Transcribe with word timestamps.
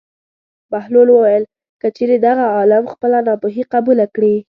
بهلول 0.71 1.07
وویل: 1.11 1.43
که 1.81 1.87
چېرې 1.97 2.15
دغه 2.27 2.45
عالم 2.55 2.83
خپله 2.93 3.17
ناپوهي 3.27 3.63
قبوله 3.73 4.05
کړي. 4.15 4.35